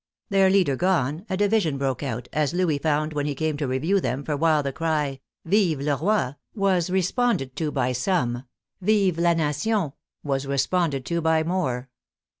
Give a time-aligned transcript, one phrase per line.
[0.29, 3.99] Their leader gone, a division broke out, as Louis found when he came to review
[4.01, 6.35] them, for while the cry," Vive le roi!"
[6.67, 8.45] was responded to by some,"
[8.81, 9.93] Vive la nation!"
[10.23, 11.91] was responded to by more.